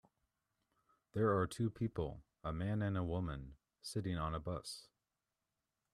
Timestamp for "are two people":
1.37-2.23